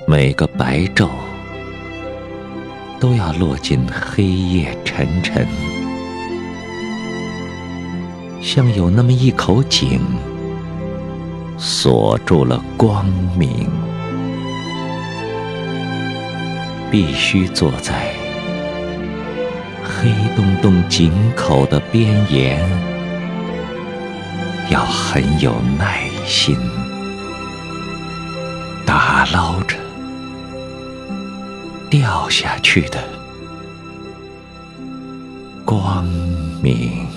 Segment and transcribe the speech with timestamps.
[0.00, 1.08] 每个白昼
[2.98, 5.46] 都要落进黑夜沉沉，
[8.42, 10.00] 像有那么一口井
[11.56, 13.06] 锁住了光
[13.38, 13.70] 明，
[16.90, 18.12] 必须坐在
[19.84, 22.60] 黑洞洞井口的边沿，
[24.70, 26.58] 要很有耐心，
[28.84, 29.83] 打捞着。
[31.96, 32.98] 掉下去的
[35.64, 36.04] 光
[36.60, 37.13] 明。